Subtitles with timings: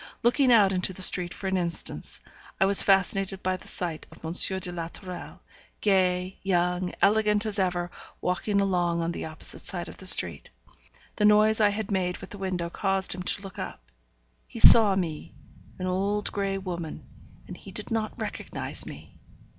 [0.23, 2.19] Looking out into the street for an instant,
[2.59, 4.31] I was fascinated by the sight of M.
[4.59, 5.39] de la Tourelle,
[5.79, 10.49] gay, young, elegant as ever, walking along on the opposite side of the street.
[11.17, 13.91] The noise I had made with the window caused him to look up;
[14.47, 15.35] he saw me,
[15.77, 17.05] an old grey woman,
[17.45, 19.19] and he did not recognize me!